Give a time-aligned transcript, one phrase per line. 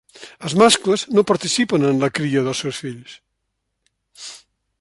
[0.47, 4.35] Els mascles no participen en la cria dels seus fills.